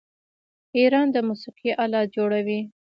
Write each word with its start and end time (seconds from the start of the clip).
ایران 0.77 1.07
د 1.11 1.17
موسیقۍ 1.27 1.69
الات 1.83 2.07
جوړوي. 2.15 2.59